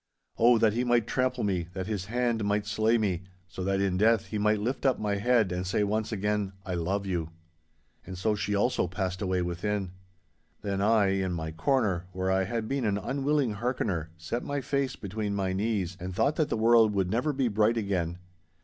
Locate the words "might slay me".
2.43-3.21